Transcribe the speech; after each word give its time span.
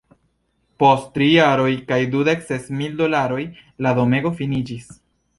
Post 0.83 1.09
tri 1.17 1.25
jaroj 1.33 1.67
kaj 1.91 1.99
dudek 2.15 2.41
ses 2.47 2.65
mil 2.79 2.95
dolaroj, 3.01 3.43
la 3.87 3.93
domego 3.99 4.33
finiĝis. 4.41 4.89